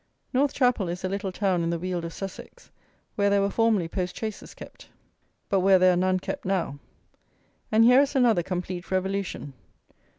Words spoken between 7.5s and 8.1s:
And here